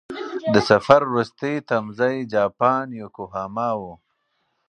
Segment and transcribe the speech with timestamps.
[0.53, 3.81] د سفر وروستی تمځی جاپان یوکوهاما و.